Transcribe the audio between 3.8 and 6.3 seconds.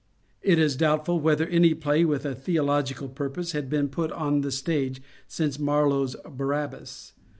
put on the stage since Marlowe's *'